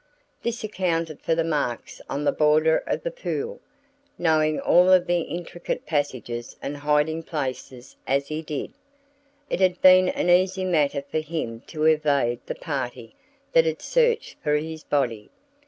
This 0.41 0.63
accounted 0.63 1.21
for 1.21 1.35
the 1.35 1.43
marks 1.43 2.01
on 2.09 2.23
the 2.23 2.31
border 2.31 2.77
of 2.87 3.03
the 3.03 3.11
pool. 3.11 3.59
Knowing 4.17 4.59
all 4.59 4.89
of 4.91 5.05
the 5.05 5.19
intricate 5.21 5.85
passages 5.85 6.55
and 6.59 6.77
hiding 6.77 7.21
places 7.21 7.95
as 8.07 8.29
he 8.29 8.41
did, 8.41 8.73
it 9.51 9.59
had 9.59 9.79
been 9.83 10.09
an 10.09 10.27
easy 10.27 10.65
matter 10.65 11.03
for 11.03 11.19
him 11.19 11.61
to 11.67 11.85
evade 11.85 12.39
the 12.47 12.55
party 12.55 13.13
that 13.53 13.65
had 13.67 13.79
searched 13.83 14.37
for 14.41 14.55
his 14.57 14.83
body. 14.83 15.29